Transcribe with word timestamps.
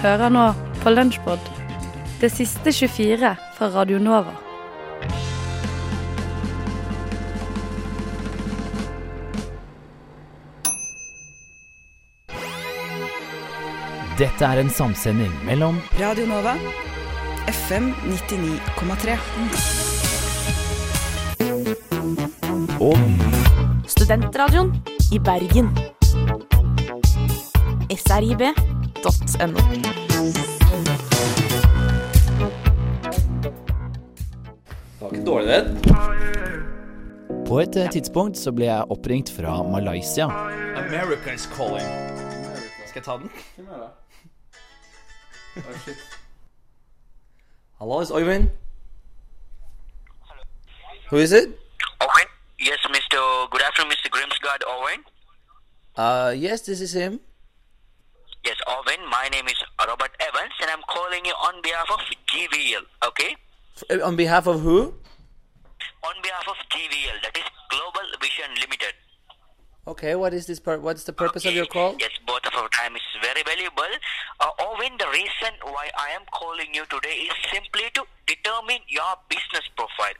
Hører 0.00 0.30
nå 0.32 0.46
på 0.80 0.90
Lunsjpod, 0.94 1.42
det 2.22 2.30
siste 2.32 2.72
24 2.72 3.34
fra 3.56 3.66
Radio 3.74 3.98
Nova. 4.00 4.32
Dette 14.16 14.48
er 14.48 14.62
en 14.62 14.72
samsending 14.72 15.36
mellom 15.44 15.76
Radio 16.00 16.24
Nova, 16.32 16.56
FM 17.52 17.92
99,3. 18.08 19.20
og 22.80 22.96
Studentradioen 23.84 24.72
i 25.12 25.18
Bergen. 25.18 25.68
srib.no. 27.90 28.69
Det 29.00 29.08
det. 35.46 35.62
På 37.48 37.60
et 37.60 37.76
eh, 37.76 37.90
tidspunkt 37.90 38.38
så 38.38 38.52
ble 38.52 38.64
jeg 38.66 38.84
oppringt 38.90 39.32
fra 39.36 39.62
Malaysia. 39.62 40.24
America 40.76 41.32
is 41.32 41.48
calling. 41.56 41.86
Skal 42.86 43.00
jeg 43.00 43.04
ta 43.04 43.16
den? 43.16 43.30
Hallo, 47.78 48.00
is 48.00 48.10
Øyvind? 48.10 48.50
Who 51.10 51.16
is 51.16 51.32
it? 51.32 51.46
Owen? 52.04 52.28
Yes, 52.60 52.80
Mr. 52.94 53.48
Good 53.50 53.62
afternoon, 53.66 53.92
Mr. 53.92 54.08
Grimsgard 54.10 54.62
Owen. 54.74 55.00
Uh, 55.96 56.32
yes, 56.44 56.60
this 56.60 56.80
is 56.80 56.92
him. 56.92 57.20
My 58.98 59.28
name 59.30 59.46
is 59.46 59.54
Robert 59.86 60.10
Evans, 60.18 60.50
and 60.60 60.68
I'm 60.68 60.82
calling 60.88 61.24
you 61.24 61.30
on 61.30 61.62
behalf 61.62 61.86
of 61.92 62.00
GVL. 62.26 62.82
Okay? 63.06 63.36
On 64.02 64.16
behalf 64.16 64.48
of 64.48 64.62
who? 64.62 64.94
On 66.02 66.14
behalf 66.24 66.48
of 66.48 66.56
GVL, 66.74 67.22
that 67.22 67.36
is 67.36 67.44
Global 67.70 68.02
Vision 68.20 68.50
Limited. 68.60 68.94
Okay, 69.86 70.16
what 70.16 70.34
is 70.34 70.46
this? 70.46 70.58
Pur- 70.58 70.80
what's 70.80 71.04
the 71.04 71.12
purpose 71.12 71.44
of 71.44 71.54
your 71.54 71.66
call? 71.66 71.94
Yes, 72.00 72.10
both 72.26 72.44
of 72.44 72.52
our 72.54 72.68
time 72.70 72.96
is 72.96 73.02
very 73.22 73.44
valuable. 73.44 73.94
Uh, 74.40 74.48
Owen, 74.58 74.96
the 74.98 75.06
reason 75.12 75.52
why 75.62 75.90
I 75.98 76.08
am 76.16 76.22
calling 76.32 76.72
you 76.72 76.86
today 76.86 77.28
is 77.28 77.34
simply 77.52 77.84
to 77.92 78.04
determine 78.26 78.80
your 78.88 79.12
business 79.28 79.68
profile, 79.76 80.16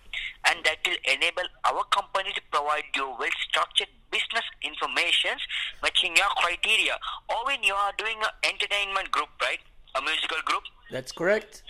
and 0.47 0.63
that 0.65 0.77
will 0.85 1.01
enable 1.09 1.49
our 1.65 1.85
company 1.85 2.31
to 2.35 2.43
provide 2.53 2.85
you 2.95 3.17
well-structured 3.19 3.89
business 4.11 4.45
information 4.63 5.41
matching 5.83 6.15
your 6.17 6.29
criteria. 6.37 6.99
Owen, 7.31 7.63
you 7.63 7.73
are 7.73 7.93
doing 7.97 8.19
an 8.21 8.51
entertainment 8.53 9.11
group, 9.11 9.29
right? 9.41 9.61
A 9.95 10.03
musical 10.03 10.43
group. 10.45 10.65
That's 10.91 11.13
correct. 11.13 11.63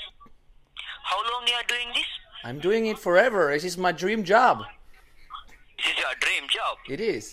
How 1.04 1.18
long 1.32 1.46
you 1.46 1.54
are 1.54 1.68
doing 1.68 1.88
this? 1.94 2.10
I'm 2.42 2.58
doing 2.58 2.86
it 2.86 2.98
forever. 2.98 3.52
This 3.52 3.64
is 3.64 3.78
my 3.78 3.92
dream 3.92 4.24
job. 4.24 4.64
This 5.78 5.92
is 5.92 5.98
your 5.98 6.14
dream 6.18 6.48
job. 6.50 6.78
It 6.88 7.00
is. 7.00 7.32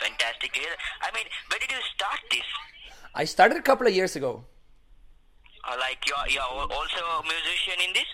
Fantastic. 0.00 0.56
I 1.02 1.14
mean, 1.14 1.26
when 1.50 1.60
did 1.60 1.70
you 1.70 1.82
start 1.94 2.20
this? 2.30 2.46
I 3.16 3.24
started 3.24 3.56
a 3.56 3.62
couple 3.62 3.86
of 3.86 3.94
years 3.94 4.14
ago. 4.14 4.44
Uh, 5.64 5.76
like 5.80 5.98
you're 6.06 6.28
you're 6.28 6.42
also 6.78 7.02
a 7.18 7.22
musician 7.22 7.80
in 7.86 7.92
this? 7.94 8.10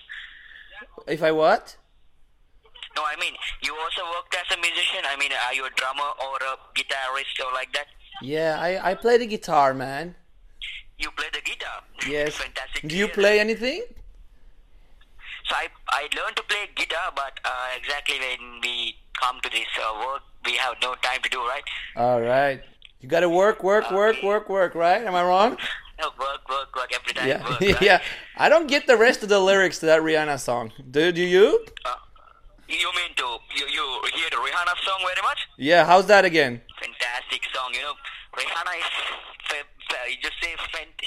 If 1.08 1.22
I 1.22 1.32
what? 1.32 1.76
No, 2.96 3.02
I 3.04 3.16
mean, 3.18 3.34
you 3.62 3.74
also 3.74 4.02
worked 4.14 4.34
as 4.36 4.56
a 4.56 4.60
musician. 4.60 5.02
I 5.04 5.16
mean, 5.16 5.32
are 5.46 5.54
you 5.54 5.64
a 5.64 5.70
drummer 5.70 6.10
or 6.24 6.36
a 6.36 6.54
guitarist 6.78 7.44
or 7.44 7.52
like 7.52 7.72
that? 7.72 7.86
Yeah, 8.22 8.58
I, 8.60 8.90
I 8.90 8.94
play 8.94 9.18
the 9.18 9.26
guitar, 9.26 9.74
man. 9.74 10.14
You 10.98 11.10
play 11.16 11.26
the 11.32 11.40
guitar. 11.40 11.82
Yes. 12.06 12.36
Fantastic. 12.36 12.88
Do 12.88 12.96
you 12.96 13.08
play 13.08 13.40
anything? 13.40 13.82
So 15.48 15.56
I 15.56 15.66
I 15.88 16.02
learned 16.16 16.36
to 16.36 16.44
play 16.44 16.68
guitar, 16.76 17.12
but 17.16 17.40
uh, 17.44 17.68
exactly 17.76 18.20
when 18.20 18.60
we 18.62 18.94
come 19.20 19.40
to 19.42 19.50
this 19.50 19.72
uh, 19.82 20.06
work, 20.06 20.22
we 20.44 20.54
have 20.56 20.76
no 20.80 20.94
time 21.02 21.22
to 21.22 21.28
do 21.28 21.40
right. 21.40 21.64
All 21.96 22.20
right. 22.20 22.62
You 23.02 23.08
gotta 23.08 23.28
work, 23.28 23.62
work, 23.64 23.90
work, 23.90 24.22
work, 24.22 24.48
work, 24.48 24.74
right? 24.74 25.02
Am 25.02 25.14
I 25.14 25.24
wrong? 25.24 25.58
Work, 26.18 26.48
work, 26.48 26.74
work 26.76 26.90
every 26.94 27.12
time. 27.14 27.28
Yeah, 27.28 27.42
Work, 27.48 27.60
right? 27.60 27.82
yeah. 27.82 28.00
I 28.36 28.48
don't 28.48 28.66
get 28.68 28.86
the 28.86 28.96
rest 28.96 29.22
of 29.22 29.28
the 29.28 29.38
lyrics 29.40 29.78
to 29.80 29.86
that 29.86 30.02
Rihanna 30.02 30.38
song. 30.38 30.72
Do, 30.90 31.10
do 31.12 31.20
you? 31.22 31.64
Uh, 31.84 31.94
you 32.68 32.90
mean 32.96 33.12
to 33.16 33.26
you 33.58 33.66
you 33.66 33.84
hear 34.14 34.30
the 34.30 34.36
Rihanna 34.36 34.74
song 34.86 35.00
very 35.06 35.22
much? 35.22 35.38
Yeah. 35.58 35.84
How's 35.84 36.06
that 36.06 36.24
again? 36.24 36.60
Fantastic 36.80 37.42
song. 37.54 37.70
You 37.74 37.82
know, 37.82 37.94
Rihanna 38.36 38.74
is 38.78 38.90
fa- 39.48 39.68
fa- 39.90 40.08
you 40.10 40.16
just 40.22 40.34
say 40.40 40.54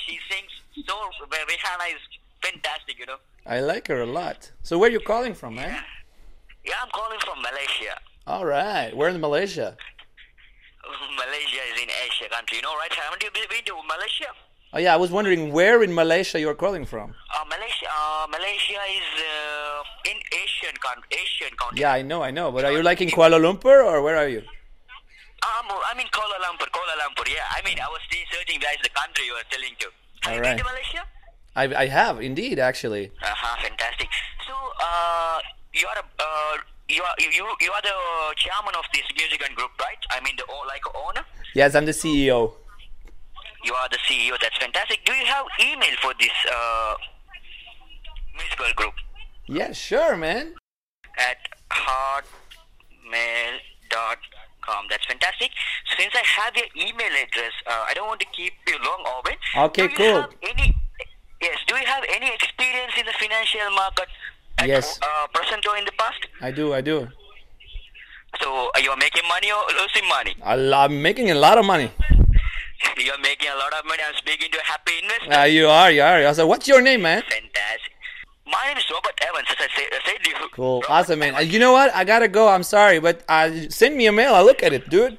she 0.05 0.19
sings 0.29 0.51
so. 0.87 0.95
Rihanna 1.31 1.95
is 1.95 2.01
fantastic. 2.43 2.99
You 2.99 3.05
know. 3.07 3.17
I 3.45 3.59
like 3.61 3.87
her 3.87 4.01
a 4.01 4.05
lot. 4.05 4.51
So 4.63 4.77
where 4.77 4.89
are 4.89 4.93
you 4.93 4.99
calling 4.99 5.33
from, 5.33 5.55
man? 5.55 5.81
Yeah, 6.65 6.73
I'm 6.83 6.89
calling 6.93 7.19
from 7.19 7.41
Malaysia. 7.41 7.99
All 8.27 8.45
right. 8.45 8.95
We're 8.95 9.09
in 9.09 9.19
Malaysia. 9.21 9.77
In 11.85 11.93
Asia 11.93 12.25
country, 12.33 12.57
you 12.57 12.63
know, 12.65 12.73
right? 12.81 12.89
Haven't 12.89 13.21
you 13.21 13.29
been 13.29 13.61
to 13.69 13.75
Malaysia? 13.85 14.33
Oh 14.73 14.79
yeah, 14.81 14.97
I 14.97 14.97
was 14.97 15.11
wondering 15.11 15.53
where 15.53 15.83
in 15.85 15.93
Malaysia 15.93 16.39
you're 16.41 16.57
calling 16.57 16.83
from. 16.83 17.13
Uh, 17.29 17.45
Malaysia, 17.45 17.85
uh, 17.85 18.25
Malaysia 18.25 18.81
is 18.89 19.09
uh, 19.21 20.09
in 20.09 20.17
Asian 20.33 20.73
country. 20.81 21.05
Asian 21.13 21.53
country. 21.61 21.85
Yeah, 21.85 21.93
I 21.93 22.01
know, 22.01 22.23
I 22.25 22.31
know. 22.31 22.51
But 22.51 22.65
are 22.65 22.73
you 22.73 22.81
like 22.81 23.01
in 23.05 23.09
Kuala 23.13 23.37
Lumpur 23.37 23.85
or 23.85 24.01
where 24.01 24.17
are 24.17 24.27
you? 24.27 24.41
Um, 25.45 25.69
I'm 25.69 25.99
in 26.01 26.09
Kuala 26.09 26.41
Lumpur. 26.41 26.65
Kuala 26.73 26.97
Lumpur. 27.05 27.29
Yeah. 27.29 27.45
I 27.53 27.61
mean, 27.61 27.77
I 27.77 27.87
was 27.87 28.01
researching 28.09 28.57
where 28.59 28.73
is 28.73 28.81
the 28.81 28.89
country 28.97 29.29
you 29.29 29.37
are 29.37 29.47
telling 29.53 29.75
to. 29.77 29.87
Have 30.25 30.33
you 30.33 30.41
Alright. 30.41 30.57
been 30.57 30.65
to 30.65 30.71
Malaysia? 30.73 31.01
I, 31.55 31.83
I 31.83 31.87
have 31.87 32.19
indeed, 32.19 32.57
actually. 32.57 33.13
Uh 33.21 33.29
huh. 33.29 33.61
Fantastic. 33.61 34.09
So, 34.47 34.57
uh, 34.81 35.37
you 35.71 35.85
are 35.85 36.01
a, 36.01 36.05
uh, 36.17 36.57
you 36.89 37.01
are 37.03 37.15
you 37.19 37.45
you 37.61 37.71
are 37.71 37.81
the 37.81 37.95
chairman 38.37 38.75
of 38.77 38.85
this 38.93 39.03
music 39.17 39.41
and 39.47 39.55
group, 39.55 39.71
right? 39.79 39.97
I 40.11 40.19
mean, 40.23 40.35
the 40.37 40.45
like 40.67 40.83
owner. 40.95 41.25
Yes, 41.53 41.75
I'm 41.75 41.85
the 41.85 41.91
CEO. 41.93 42.53
You 43.63 43.73
are 43.73 43.89
the 43.89 43.97
CEO. 44.07 44.37
That's 44.41 44.57
fantastic. 44.57 45.03
Do 45.05 45.13
you 45.13 45.25
have 45.25 45.45
email 45.59 45.95
for 46.01 46.13
this 46.19 46.31
uh, 46.51 46.93
musical 48.35 48.71
group? 48.75 48.93
Yeah, 49.47 49.71
sure, 49.73 50.15
man. 50.17 50.53
at 51.17 51.37
hotmail.com. 53.91 54.85
That's 54.89 55.05
fantastic. 55.05 55.51
Since 55.97 56.13
I 56.15 56.23
have 56.41 56.55
your 56.55 56.65
email 56.75 57.11
address, 57.23 57.53
uh, 57.67 57.85
I 57.87 57.93
don't 57.93 58.07
want 58.07 58.19
to 58.21 58.27
keep 58.35 58.53
you 58.67 58.77
long, 58.83 59.03
Owen. 59.05 59.37
Okay, 59.69 59.87
cool. 59.89 60.25
Any, 60.43 60.73
yes. 61.41 61.57
Do 61.67 61.75
you 61.75 61.85
have 61.85 62.03
any 62.09 62.33
experience 62.33 62.93
in 62.99 63.05
the 63.05 63.13
financial 63.13 63.71
market? 63.75 64.07
At, 64.57 64.67
Yes. 64.67 64.99
Uh, 65.01 65.27
present 65.33 65.65
or 65.67 65.77
in 65.77 65.85
the 65.85 65.91
past? 65.97 66.24
I 66.41 66.51
do, 66.51 66.73
I 66.73 66.81
do. 66.81 67.07
So 68.41 68.69
are 68.75 68.81
you 68.81 68.93
making 68.97 69.23
money 69.27 69.51
or 69.51 69.63
losing 69.79 70.07
money? 70.09 70.35
I'm 70.43 71.01
making 71.01 71.31
a 71.31 71.35
lot 71.35 71.57
of 71.57 71.65
money. 71.65 71.91
You 72.97 73.11
are 73.11 73.17
making 73.19 73.49
a 73.49 73.55
lot 73.57 73.73
of 73.73 73.85
money. 73.85 74.01
I'm 74.07 74.13
speaking 74.15 74.51
to 74.51 74.57
a 74.59 74.63
happy 74.63 74.91
investor. 75.01 75.33
Uh, 75.33 75.43
you 75.45 75.67
are, 75.67 75.91
you 75.91 76.01
are. 76.01 76.27
I 76.27 76.31
said, 76.33 76.43
what's 76.43 76.67
your 76.67 76.81
name, 76.81 77.01
man? 77.01 77.23
Fantastic. 77.23 77.91
My 78.45 78.67
name 78.67 78.77
is 78.77 78.85
Robert 78.91 79.17
Evans, 79.27 79.47
as 79.49 79.57
I 79.59 79.67
said, 79.75 79.87
I 79.91 79.99
said 80.05 80.27
you. 80.27 80.33
Cool, 80.53 80.81
Robert 80.81 80.91
awesome, 80.93 81.19
man. 81.19 81.33
Evans. 81.35 81.51
you 81.53 81.59
know 81.59 81.71
what? 81.73 81.93
I 81.95 82.03
gotta 82.03 82.27
go. 82.27 82.47
I'm 82.47 82.63
sorry, 82.63 82.99
but 82.99 83.23
uh, 83.27 83.49
send 83.69 83.97
me 83.97 84.05
a 84.07 84.11
mail. 84.11 84.35
I'll 84.35 84.45
look 84.45 84.61
at 84.63 84.71
it, 84.71 84.89
dude. 84.89 85.17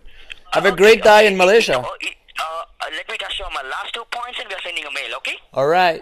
Have 0.53 0.65
a 0.65 0.69
Okay, 0.69 0.77
great 0.77 1.03
day 1.03 1.25
okay. 1.25 1.27
in 1.27 1.37
Malaysia. 1.37 1.77
Oh, 1.77 1.81
uh, 1.83 2.43
uh, 2.43 2.63
let 2.95 3.09
me 3.11 3.17
touch 3.19 3.41
on 3.45 3.53
my 3.53 3.63
last 3.69 3.93
two 3.93 4.05
points 4.13 4.39
and 4.39 4.49
we 4.49 4.55
are 4.55 4.63
sending 4.65 4.85
a 4.85 4.93
mail, 4.93 5.17
okay? 5.19 5.37
All 5.53 5.67
right. 5.67 6.01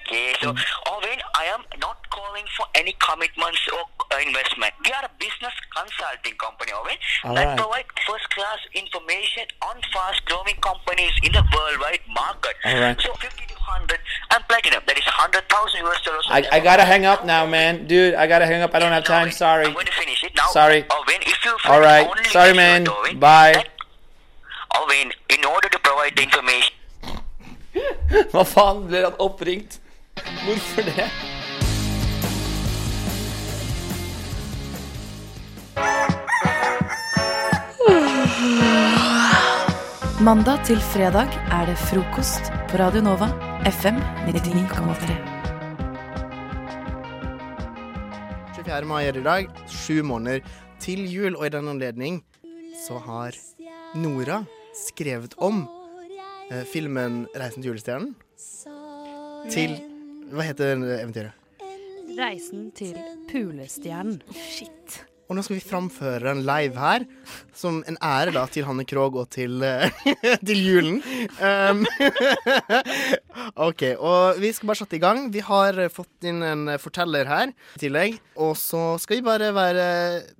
Okay, 0.00 0.32
so 0.40 0.48
Owen, 0.88 1.18
I 1.36 1.44
am 1.54 1.60
not 1.78 1.98
calling 2.10 2.46
for 2.58 2.66
any 2.74 2.92
commitments 2.98 3.62
or 3.70 3.86
investment. 4.18 4.74
We 4.84 4.90
are 4.92 5.06
a 5.06 5.10
business 5.22 5.54
consulting 5.70 6.34
company, 6.42 6.72
Owen, 6.74 6.98
All 7.24 7.34
that 7.38 7.46
right. 7.46 7.56
provide 7.58 7.86
first-class 8.02 8.58
information 8.74 9.46
on 9.62 9.76
fast-growing 9.94 10.56
companies 10.58 11.14
in 11.22 11.30
the 11.32 11.44
worldwide 11.54 12.02
market. 12.10 12.58
All 12.66 12.80
right. 12.80 12.98
So 13.00 13.14
50 13.14 13.46
to 13.46 13.54
100 13.54 14.00
and 14.34 14.42
platinum, 14.50 14.82
that 14.90 14.98
is 14.98 15.06
100,000 15.06 15.86
US 15.86 16.00
dollars. 16.02 16.26
I, 16.28 16.42
I 16.50 16.58
gotta 16.60 16.84
hang 16.84 17.06
up 17.06 17.24
now, 17.24 17.46
man. 17.46 17.86
Dude, 17.86 18.14
I 18.14 18.26
gotta 18.26 18.46
hang 18.46 18.62
up. 18.62 18.74
I 18.74 18.78
don't 18.80 18.92
have 18.92 19.04
time. 19.04 19.30
Sorry. 19.30 19.66
I'm 19.66 19.72
going 19.72 19.86
to 19.86 19.92
finish 19.92 20.24
it 20.24 20.34
now. 20.34 20.48
Sorry. 20.50 20.84
Oh, 20.90 21.04
Owen, 21.06 21.22
if 21.22 21.44
you 21.44 21.56
All 21.70 21.80
right. 21.80 22.06
only 22.06 22.24
Sorry, 22.24 22.54
man. 22.54 22.88
Owen, 22.88 23.18
Bye. 23.20 23.54
Owen, 24.74 25.12
oh, 25.14 25.34
in 25.34 25.44
order 25.44 25.68
to 25.68 25.78
provide 25.78 26.16
the 26.16 26.22
information 26.22 26.74
Hva 28.32 28.44
faen? 28.44 28.86
Ble 28.88 29.04
han 29.04 29.14
oppringt? 29.22 29.80
Hvorfor 30.44 30.82
det? 30.82 31.10
Mandag 40.28 40.58
til 40.66 40.76
fredag 40.76 41.30
er 41.56 41.62
det 41.70 41.76
frokost 41.80 42.50
på 42.68 42.76
Radio 42.76 43.00
Nova, 43.00 43.30
FM 43.64 43.96
99,3. 44.26 45.14
24. 48.58 48.84
mai 48.90 49.06
er 49.06 49.16
det 49.16 49.22
i 49.22 49.24
dag, 49.24 49.48
sju 49.72 50.02
måneder 50.04 50.44
til 50.84 51.06
jul, 51.08 51.32
og 51.32 51.46
i 51.46 51.52
den 51.54 51.72
anledning 51.72 52.20
så 52.84 53.00
har 53.06 53.40
Nora 53.96 54.42
skrevet 54.76 55.32
om 55.38 55.64
eh, 56.52 56.64
filmen 56.74 57.24
'Reisen 57.32 57.62
til 57.62 57.70
julestjernen' 57.72 58.14
til 59.48 59.80
Hva 60.28 60.42
heter 60.44 60.76
eventyret? 60.76 61.32
Reisen 62.20 62.70
til 62.76 63.00
pulestjernen. 63.32 64.20
Shit. 64.32 65.07
Og 65.28 65.36
nå 65.36 65.42
skal 65.44 65.58
vi 65.58 65.64
framføre 65.64 66.22
den 66.24 66.38
live 66.48 66.80
her, 66.80 67.02
som 67.52 67.82
en 67.90 67.98
ære 68.00 68.32
da 68.32 68.46
til 68.48 68.64
Hanne 68.64 68.86
Krogh 68.88 69.18
og 69.20 69.26
til, 69.34 69.60
eh, 69.60 69.92
til 70.48 70.62
julen. 70.64 71.02
Um, 71.36 71.82
OK, 73.68 73.84
og 74.00 74.40
vi 74.40 74.54
skal 74.56 74.70
bare 74.70 74.80
sette 74.80 74.96
i 74.96 75.02
gang. 75.02 75.26
Vi 75.34 75.44
har 75.44 75.82
fått 75.92 76.24
inn 76.28 76.40
en 76.46 76.72
forteller 76.80 77.28
her 77.28 77.52
i 77.52 77.82
tillegg. 77.84 78.16
Og 78.40 78.56
så 78.56 78.96
skal 79.02 79.20
vi 79.20 79.26
bare 79.28 79.52
være 79.52 79.86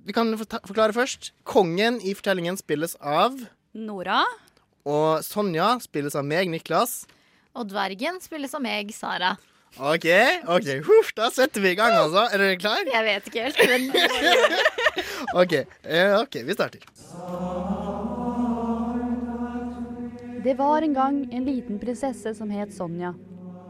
Vi 0.07 0.15
kan 0.15 0.33
forklare 0.41 0.95
først. 0.97 1.35
Kongen 1.45 2.01
i 2.01 2.15
fortellingen 2.17 2.57
spilles 2.57 2.97
av 2.97 3.37
Nora. 3.77 4.23
Og 4.89 5.21
Sonja 5.21 5.75
spilles 5.85 6.17
av 6.17 6.25
meg, 6.25 6.49
Niklas. 6.49 7.03
Og 7.53 7.69
dvergen 7.69 8.17
spilles 8.25 8.57
av 8.57 8.65
meg, 8.65 8.89
Sara. 8.95 9.35
OK, 9.77 10.05
ok, 10.49 10.67
Huff, 10.83 11.13
da 11.15 11.29
setter 11.31 11.61
vi 11.61 11.71
i 11.71 11.77
gang, 11.77 11.93
altså. 11.93 12.25
Er 12.33 12.41
dere 12.41 12.57
klar? 12.59 12.81
Jeg 12.89 13.05
vet 13.05 13.29
ikke 13.29 13.45
helt, 13.45 13.59
men 13.69 13.81
OK, 15.41 15.53
eh, 15.85 16.15
ok, 16.17 16.39
vi 16.47 16.57
starter. 16.57 16.83
Det 20.43 20.55
var 20.57 20.83
en 20.83 20.95
gang 20.95 21.21
en 21.35 21.45
liten 21.45 21.79
prinsesse 21.79 22.33
som 22.35 22.51
het 22.51 22.73
Sonja. 22.75 23.13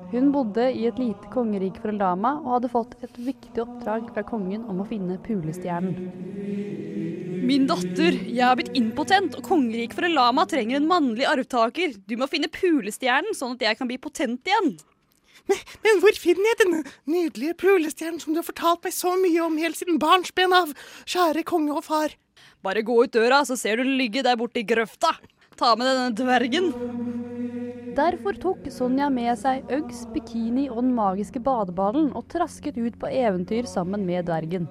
Hun 0.10 0.32
bodde 0.34 0.72
i 0.74 0.88
et 0.90 0.98
lite 0.98 1.30
kongerike 1.34 1.82
fra 1.84 1.94
Lama 1.94 2.36
og 2.40 2.56
hadde 2.56 2.72
fått 2.74 2.96
et 3.06 3.18
viktig 3.22 3.62
oppdrag 3.62 4.08
fra 4.16 4.24
kongen 4.26 4.64
om 4.72 4.82
å 4.82 4.88
finne 4.90 5.20
pulestjernen. 5.22 6.10
Min 7.50 7.66
datter, 7.70 8.14
jeg 8.30 8.46
har 8.46 8.58
blitt 8.58 8.76
impotent, 8.78 9.38
og 9.38 9.46
kongeriket 9.46 9.98
fra 9.98 10.10
Lama 10.10 10.46
trenger 10.50 10.78
en 10.78 10.90
mannlig 10.90 11.26
arvtaker. 11.30 11.94
Du 12.10 12.16
må 12.18 12.28
finne 12.30 12.50
pulestjernen, 12.54 13.34
sånn 13.38 13.56
at 13.58 13.66
jeg 13.66 13.78
kan 13.80 13.90
bli 13.90 13.98
potent 14.02 14.50
igjen. 14.50 14.76
Men 15.86 16.02
hvor 16.04 16.16
finner 16.20 16.52
jeg 16.52 16.60
denne 16.64 16.82
nydelige 17.10 17.58
pulestjernen 17.62 18.22
som 18.22 18.34
du 18.34 18.42
har 18.42 18.48
fortalt 18.48 18.86
meg 18.86 18.96
så 18.96 19.16
mye 19.20 19.44
om 19.46 19.58
helt 19.62 19.80
siden 19.80 20.00
barnsben 20.02 20.56
av, 20.56 20.74
kjære 21.10 21.46
konge 21.48 21.76
og 21.76 21.86
far? 21.88 22.16
Bare 22.66 22.84
gå 22.86 22.96
ut 23.04 23.14
døra, 23.16 23.42
så 23.48 23.58
ser 23.60 23.80
du 23.80 23.88
den 23.88 23.98
ligge 24.00 24.24
der 24.26 24.38
borte 24.40 24.62
i 24.62 24.68
grøfta. 24.68 25.16
Ta 25.60 25.76
med 25.80 25.90
denne 25.90 26.12
dvergen. 26.16 26.70
Derfor 28.00 28.38
tok 28.40 28.68
Sonja 28.72 29.10
med 29.12 29.34
seg 29.42 29.66
Uggs, 29.76 30.06
bikini 30.14 30.70
og 30.70 30.84
den 30.84 30.94
magiske 30.96 31.42
badeballen 31.44 32.14
og 32.16 32.28
trasket 32.32 32.78
ut 32.80 33.00
på 33.02 33.10
eventyr 33.12 33.68
sammen 33.68 34.06
med 34.08 34.30
dvergen. 34.30 34.70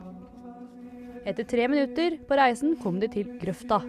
Etter 1.29 1.45
tre 1.45 1.67
minutter 1.69 2.17
på 2.25 2.39
reisen 2.39 2.77
kom 2.81 3.03
de 3.03 3.11
til 3.13 3.35
grøfta. 3.43 3.83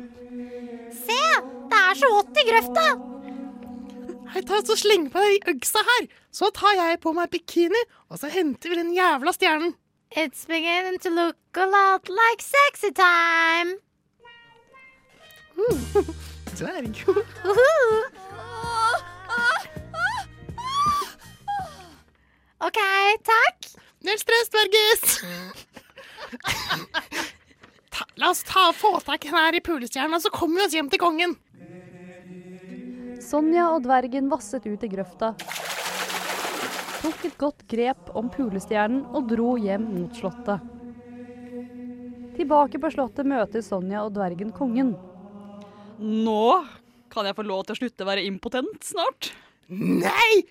se! 0.92 1.22
Det 1.70 1.80
er 1.86 1.96
så 2.02 2.12
hot 2.16 2.42
i 2.42 2.50
grøfta! 2.50 3.09
Hei, 4.30 4.44
ta 4.46 4.60
så 4.62 4.76
Sleng 4.78 5.08
på 5.10 5.18
deg 5.24 5.48
øksa 5.50 5.82
her, 5.82 6.04
så 6.30 6.52
tar 6.54 6.76
jeg 6.78 7.00
på 7.02 7.10
meg 7.18 7.32
bikini, 7.34 7.80
og 8.14 8.20
så 8.22 8.30
henter 8.30 8.70
vi 8.70 8.76
den 8.78 8.94
jævla 8.94 9.34
stjernen. 9.34 9.74
It's 10.14 10.46
beginning 10.46 11.02
to 11.02 11.10
look 11.10 11.58
a 11.58 11.66
lot 11.66 12.06
like 12.10 12.46
sexy 12.46 12.92
time. 12.94 13.82
Dverg. 16.60 16.94
OK, 22.60 22.80
takk. 23.34 23.58
Null 24.06 24.22
stress, 24.22 24.54
Bergus. 24.54 25.18
La 28.20 28.30
oss 28.30 28.44
ta 28.46 28.70
få 28.76 29.00
tak 29.02 29.26
i 29.26 29.30
den 29.32 29.42
her 29.42 29.56
i 29.58 29.62
pulestjernen, 29.64 30.14
og 30.14 30.22
så 30.22 30.30
kommer 30.34 30.62
vi 30.62 30.66
oss 30.68 30.74
hjem 30.78 30.90
til 30.94 31.02
kongen. 31.02 31.38
Sonja 33.30 33.68
og 33.76 33.84
dvergen 33.86 34.26
vasset 34.32 34.64
ut 34.66 34.82
i 34.82 34.88
grøfta, 34.90 35.36
tok 37.04 37.26
et 37.28 37.36
godt 37.38 37.66
grep 37.70 38.08
om 38.18 38.32
pulestjernen 38.34 39.04
og 39.14 39.28
dro 39.30 39.52
hjem 39.62 39.86
mot 39.86 40.16
slottet. 40.18 40.64
Tilbake 42.40 42.82
på 42.82 42.90
slottet 42.96 43.30
møter 43.30 43.62
Sonja 43.62 44.02
og 44.08 44.16
dvergen 44.16 44.50
kongen. 44.56 44.96
Nå 46.00 46.64
kan 47.14 47.30
jeg 47.30 47.38
få 47.38 47.46
lov 47.46 47.68
til 47.68 47.76
å 47.76 47.80
slutte 47.84 48.06
å 48.06 48.10
være 48.10 48.26
impotent 48.26 48.88
snart. 48.88 49.30
Nei! 49.70 50.48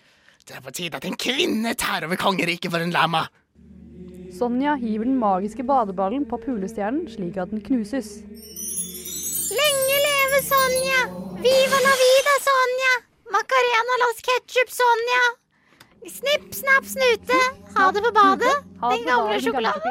Det 0.46 0.60
er 0.60 0.62
på 0.62 0.76
tide 0.78 1.00
at 1.00 1.08
en 1.08 1.18
kvinne 1.18 1.74
tar 1.76 2.06
over 2.06 2.20
kongeriket 2.20 2.70
for 2.70 2.84
en 2.84 2.94
lama. 2.94 3.24
Sonja 4.38 4.76
hiver 4.78 5.08
den 5.08 5.18
magiske 5.18 5.66
badeballen 5.66 6.28
på 6.30 6.38
pulestjernen 6.44 7.08
slik 7.10 7.40
at 7.42 7.50
den 7.50 7.64
knuses. 7.64 8.20
Lenge 10.38 10.48
Sonja! 10.48 11.00
Viva 11.42 11.78
la 11.86 11.94
vida, 12.04 12.32
Sonja! 12.46 12.92
Macarena 13.32 13.94
los 14.02 14.18
ketchup, 14.22 14.68
Sonja! 14.70 15.22
Snipp, 16.06 16.54
snapp, 16.54 16.84
snute. 16.84 17.38
Ha 17.76 17.90
det 17.92 18.00
på 18.02 18.10
badet. 18.12 18.56
Ha 18.80 18.90
Den 18.90 19.04
gamle 19.06 19.24
badet, 19.24 19.44
den 19.44 19.52
gamle 19.52 19.80
sjokoladen. 19.80 19.82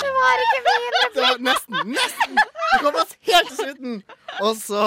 Det 0.00 0.10
var 0.16 0.34
ikke 0.44 0.60
min 0.64 0.80
Det 0.84 0.90
replikk. 1.04 1.28
var 1.28 1.38
nesten, 1.38 1.76
nesten. 1.92 2.32
Vi 2.72 2.76
kom 2.80 2.94
oss 3.02 3.12
helt 3.28 3.48
til 3.48 3.56
slutten. 3.56 4.02
Og 4.40 4.56
så, 4.56 4.82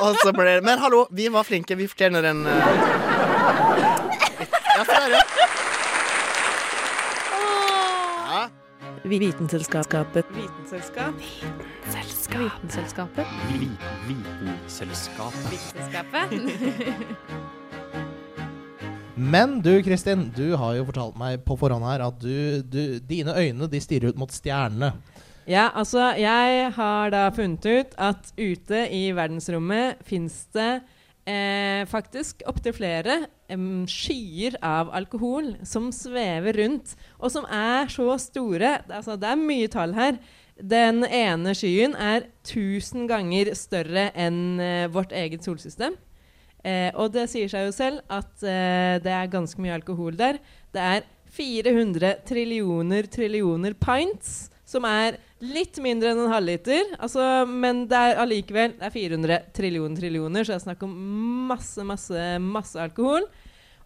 og 0.00 0.16
så 0.22 0.32
ble 0.32 0.44
det 0.58 0.64
Men 0.64 0.78
hallo, 0.78 1.06
vi 1.10 1.28
var 1.32 1.42
flinke. 1.48 1.74
Vi 1.76 1.86
fortjener 1.88 2.22
en 2.30 2.46
uh... 2.46 2.50
Ja, 4.76 4.82
få 4.84 4.92
høre. 5.00 5.20
Ja. 8.28 8.42
Vitenselskapet. 9.06 10.26
Vitenselskap. 10.34 11.14
Vitenselskapet. 11.86 13.26
Vitenselskapet. 14.08 15.50
Vitenselskapet. 15.50 16.30
Men 19.14 19.60
du 19.62 19.82
Kristin, 19.82 20.32
du 20.36 20.56
har 20.58 20.74
jo 20.74 20.88
fortalt 20.88 21.14
meg 21.18 21.44
på 21.46 21.54
forhånd 21.56 21.86
her 21.86 22.02
at 22.08 22.18
du, 22.20 22.62
du, 22.66 22.98
dine 22.98 23.32
øyne 23.38 23.70
de 23.70 23.80
stirrer 23.80 24.10
ut 24.10 24.18
mot 24.18 24.32
stjernene. 24.34 24.90
Ja, 25.46 25.70
altså, 25.74 26.10
jeg 26.18 26.72
har 26.74 27.14
da 27.14 27.30
funnet 27.30 27.66
ut 27.66 27.94
at 28.02 28.34
ute 28.34 28.88
i 28.90 29.12
verdensrommet 29.14 30.02
fins 30.04 30.48
det 30.56 30.80
eh, 31.28 31.82
faktisk 31.90 32.42
opptil 32.48 32.74
flere 32.76 33.18
um, 33.52 33.84
skyer 33.90 34.56
av 34.64 34.90
alkohol 34.96 35.54
som 35.66 35.90
svever 35.94 36.58
rundt, 36.62 36.94
og 37.18 37.32
som 37.34 37.46
er 37.50 37.90
så 37.92 38.08
store. 38.22 38.78
Altså, 38.88 39.18
det 39.20 39.30
er 39.30 39.40
mye 39.40 39.70
tall 39.72 39.94
her. 39.96 40.18
Den 40.56 41.04
ene 41.04 41.52
skyen 41.52 41.92
er 42.00 42.30
1000 42.46 43.04
ganger 43.10 43.52
større 43.58 44.08
enn 44.16 44.60
eh, 44.62 44.86
vårt 44.88 45.12
eget 45.12 45.44
solsystem. 45.44 45.98
Eh, 46.66 46.88
og 46.96 47.12
det 47.14 47.28
sier 47.30 47.50
seg 47.50 47.68
jo 47.68 47.74
selv 47.76 48.00
at 48.10 48.42
eh, 48.42 48.96
det 49.04 49.12
er 49.12 49.30
ganske 49.30 49.60
mye 49.62 49.76
alkohol 49.76 50.16
der. 50.18 50.40
Det 50.74 50.82
er 50.82 51.04
400 51.36 52.22
trillioner 52.26 53.08
trillioner 53.12 53.76
pints, 53.76 54.48
som 54.66 54.86
er 54.88 55.18
litt 55.40 55.78
mindre 55.82 56.10
enn 56.12 56.24
en 56.24 56.32
halvliter. 56.32 56.94
Altså, 56.98 57.22
men 57.48 57.84
det 57.90 57.98
er 57.98 58.22
allikevel 58.22 58.74
det 58.78 58.88
er 58.88 58.94
400 58.94 59.50
trillioner 59.56 60.00
trillioner, 60.00 60.46
så 60.46 60.54
det 60.54 60.58
er 60.58 60.64
snakk 60.66 60.86
om 60.86 60.96
masse, 61.50 61.86
masse, 61.86 62.24
masse 62.42 62.80
alkohol. 62.82 63.28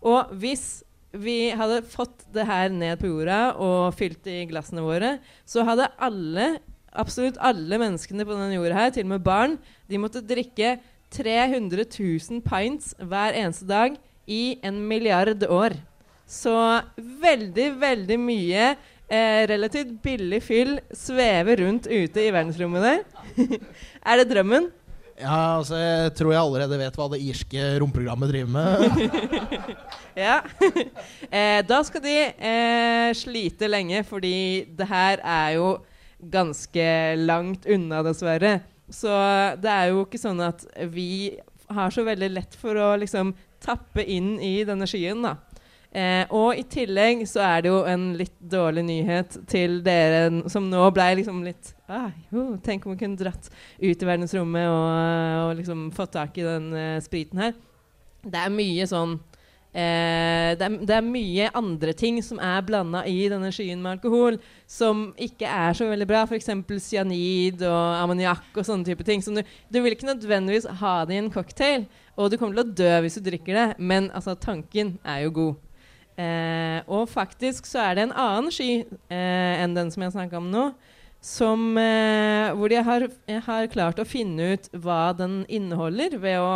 Og 0.00 0.32
hvis 0.40 0.82
vi 1.10 1.50
hadde 1.58 1.82
fått 1.90 2.24
det 2.32 2.46
her 2.46 2.70
ned 2.72 3.00
på 3.00 3.10
jorda 3.10 3.40
og 3.60 3.94
fylt 3.98 4.26
i 4.30 4.44
glassene 4.50 4.84
våre, 4.84 5.16
så 5.44 5.66
hadde 5.66 5.90
alle, 6.00 6.52
absolutt 6.94 7.40
alle 7.42 7.80
menneskene 7.82 8.24
på 8.24 8.36
denne 8.36 8.56
jorda 8.56 8.78
her, 8.78 8.94
til 8.94 9.08
og 9.08 9.14
med 9.16 9.26
barn, 9.26 9.58
de 9.90 10.00
måtte 10.00 10.24
drikke 10.24 10.78
300 11.10 11.84
000 11.90 12.42
pints 12.46 12.94
hver 13.02 13.34
eneste 13.34 13.66
dag 13.66 13.98
i 14.30 14.60
en 14.62 14.78
milliard 14.86 15.42
år. 15.50 15.74
Så 16.30 16.54
veldig, 16.96 17.72
veldig 17.82 18.18
mye 18.22 18.66
eh, 19.10 19.42
relativt 19.50 19.96
billig 20.02 20.42
fyll 20.46 20.76
sveve 20.96 21.58
rundt 21.60 21.88
ute 21.90 22.22
i 22.24 22.30
verdensrommet 22.32 22.86
der. 22.86 23.58
er 24.08 24.22
det 24.22 24.30
drømmen? 24.32 24.70
Ja, 25.20 25.58
altså, 25.58 25.76
jeg 25.76 26.14
tror 26.16 26.32
jeg 26.32 26.40
allerede 26.40 26.78
vet 26.80 26.96
hva 26.96 27.06
det 27.12 27.20
irske 27.20 27.64
romprogrammet 27.82 28.30
driver 28.30 28.52
med. 28.54 28.86
ja. 30.24 30.38
eh, 31.36 31.60
da 31.68 31.80
skal 31.84 32.04
de 32.04 32.16
eh, 32.32 33.10
slite 33.18 33.68
lenge, 33.68 34.00
fordi 34.08 34.64
det 34.78 34.88
her 34.88 35.20
er 35.20 35.58
jo 35.58 35.68
ganske 36.32 36.88
langt 37.20 37.68
unna, 37.68 38.00
dessverre. 38.06 38.60
Så 38.90 39.12
det 39.60 39.70
er 39.70 39.92
jo 39.92 40.06
ikke 40.06 40.20
sånn 40.20 40.40
at 40.42 40.64
vi 40.90 41.36
har 41.70 41.92
så 41.94 42.02
veldig 42.06 42.32
lett 42.32 42.56
for 42.58 42.76
å 42.80 42.94
liksom 43.00 43.34
tappe 43.62 44.02
inn 44.02 44.38
i 44.42 44.60
denne 44.66 44.88
skyen, 44.88 45.20
da. 45.24 45.36
Eh, 45.90 46.22
og 46.30 46.54
i 46.54 46.62
tillegg 46.70 47.24
så 47.26 47.42
er 47.42 47.64
det 47.64 47.72
jo 47.72 47.80
en 47.90 48.04
litt 48.14 48.36
dårlig 48.38 48.84
nyhet 48.86 49.40
til 49.50 49.80
dere 49.82 50.28
som 50.52 50.68
nå 50.70 50.84
ble 50.94 51.08
liksom 51.18 51.40
litt 51.42 51.72
ah, 51.90 52.12
jo, 52.30 52.44
Tenk 52.62 52.86
om 52.86 52.94
vi 52.94 53.00
kunne 53.00 53.18
dratt 53.18 53.48
ut 53.50 54.04
i 54.04 54.06
verdensrommet 54.06 54.68
og, 54.70 54.84
og 55.48 55.56
liksom 55.58 55.88
fått 55.96 56.14
tak 56.14 56.38
i 56.38 56.46
den 56.46 56.70
eh, 56.78 57.00
spriten 57.02 57.42
her. 57.42 57.58
Det 58.22 58.38
er 58.38 58.54
mye 58.54 58.86
sånn 58.86 59.18
Eh, 59.70 60.56
det, 60.58 60.66
er, 60.66 60.76
det 60.82 60.94
er 60.96 61.04
mye 61.06 61.44
andre 61.54 61.92
ting 61.94 62.16
som 62.26 62.40
er 62.42 62.64
blanda 62.66 63.04
i 63.06 63.28
denne 63.30 63.52
skyen 63.54 63.78
med 63.78 63.92
alkohol, 63.92 64.40
som 64.66 65.12
ikke 65.14 65.46
er 65.46 65.76
så 65.78 65.86
veldig 65.86 66.08
bra. 66.10 66.24
F.eks. 66.26 66.50
cyanid 66.88 67.62
og 67.62 68.00
ammoniakk 68.00 68.58
og 68.58 68.66
sånne 68.66 68.88
type 68.88 69.06
ting. 69.06 69.22
Som 69.22 69.38
du, 69.38 69.44
du 69.70 69.78
vil 69.78 69.94
ikke 69.94 70.10
nødvendigvis 70.10 70.66
ha 70.82 70.94
det 71.06 71.14
i 71.14 71.22
en 71.22 71.30
cocktail, 71.30 71.86
og 72.18 72.32
du 72.32 72.38
kommer 72.40 72.58
til 72.58 72.66
å 72.66 72.78
dø 72.82 72.92
hvis 73.04 73.20
du 73.20 73.26
drikker 73.30 73.60
det, 73.60 73.68
men 73.78 74.10
altså, 74.10 74.34
tanken 74.34 74.96
er 75.06 75.26
jo 75.28 75.36
god. 75.38 75.66
Eh, 76.20 76.78
og 76.90 77.08
faktisk 77.08 77.68
så 77.70 77.80
er 77.84 77.96
det 77.96 78.06
en 78.08 78.16
annen 78.18 78.52
sky 78.52 78.82
eh, 78.82 79.62
enn 79.62 79.76
den 79.76 79.92
som 79.94 80.04
jeg 80.04 80.14
snakka 80.16 80.40
om 80.40 80.50
nå, 80.52 80.64
som, 81.24 81.62
eh, 81.80 82.50
hvor 82.56 82.72
de 82.72 82.80
har, 82.84 83.06
har 83.46 83.72
klart 83.72 84.00
å 84.00 84.08
finne 84.08 84.54
ut 84.54 84.68
hva 84.84 85.10
den 85.16 85.42
inneholder 85.52 86.16
ved 86.20 86.40
å 86.40 86.52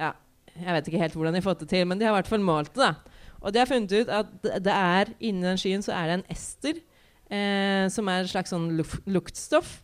ja, 0.00 0.14
jeg 0.54 0.76
vet 0.76 0.90
ikke 0.90 1.02
helt 1.02 1.18
hvordan 1.18 1.34
de 1.34 1.42
har 1.42 1.48
fått 1.48 1.64
det 1.64 1.70
til, 1.74 1.86
men 1.90 2.00
de 2.00 2.06
har 2.06 2.14
i 2.14 2.18
hvert 2.20 2.30
fall 2.30 2.44
målt 2.46 2.74
det. 2.78 2.92
Og 3.44 3.52
de 3.52 3.60
har 3.60 3.68
funnet 3.68 3.92
ut 3.92 4.12
at 4.12 4.30
det 4.64 4.74
er 4.74 5.10
inni 5.18 5.44
den 5.44 5.60
skyen 5.60 5.84
så 5.84 5.94
er 5.96 6.08
det 6.08 6.18
en 6.18 6.28
ester, 6.32 6.78
eh, 7.28 7.84
som 7.92 8.08
er 8.08 8.24
et 8.24 8.32
slags 8.32 8.54
sånn 8.54 8.70
luf 8.78 8.96
luktstoff. 9.04 9.80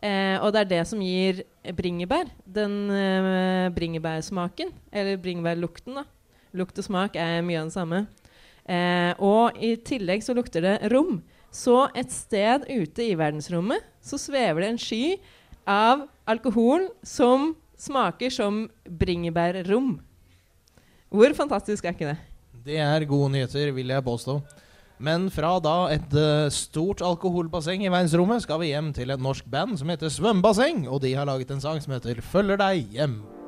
Eh, 0.00 0.38
og 0.40 0.54
det 0.54 0.62
er 0.62 0.70
det 0.70 0.84
som 0.88 1.02
gir 1.04 1.42
bringebær 1.76 2.30
den 2.48 2.76
eh, 2.94 3.66
bringebærsmaken. 3.76 4.72
Eller 4.92 5.20
bringebærlukten, 5.20 5.98
da. 6.00 6.06
Lukt 6.56 6.78
og 6.80 6.86
smak 6.86 7.18
er 7.20 7.42
mye 7.46 7.60
av 7.60 7.68
det 7.68 7.76
samme. 7.76 8.04
Eh, 8.70 9.12
og 9.18 9.58
i 9.58 9.74
tillegg 9.82 10.22
så 10.22 10.34
lukter 10.36 10.62
det 10.62 10.76
rom. 10.92 11.18
Så 11.50 11.88
et 11.98 12.12
sted 12.14 12.68
ute 12.70 13.02
i 13.08 13.16
verdensrommet 13.18 13.82
så 14.04 14.18
svever 14.20 14.62
det 14.62 14.70
en 14.70 14.80
sky 14.80 15.04
av 15.66 16.06
alkohol 16.30 16.86
som 17.02 17.54
smaker 17.80 18.30
som 18.30 18.62
bringebærrom. 18.86 19.96
Hvor 21.10 21.34
fantastisk 21.34 21.84
er 21.84 21.96
ikke 21.96 22.12
det? 22.12 22.18
Det 22.60 22.78
er 22.78 23.08
gode 23.08 23.32
nyheter, 23.34 23.72
vil 23.74 23.90
jeg 23.90 24.06
påstå. 24.06 24.38
Men 25.00 25.30
fra 25.32 25.54
da 25.64 25.88
et 25.94 26.14
eh, 26.14 26.52
stort 26.52 27.00
alkoholbasseng 27.02 27.82
i 27.86 27.90
verdensrommet 27.90 28.44
skal 28.44 28.60
vi 28.60 28.70
hjem 28.74 28.92
til 28.94 29.10
et 29.10 29.22
norsk 29.22 29.48
band 29.50 29.80
som 29.80 29.90
heter 29.90 30.12
Svømmebasseng, 30.12 30.84
og 30.92 31.00
de 31.02 31.16
har 31.16 31.26
laget 31.26 31.50
en 31.50 31.64
sang 31.64 31.80
som 31.80 31.96
heter 31.96 32.20
'Følger 32.20 32.60
deg 32.60 32.86
hjem'. 32.92 33.39